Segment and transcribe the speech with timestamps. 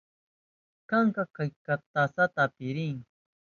[0.89, 1.49] Kanka, chay
[1.93, 2.95] tasata apiriy.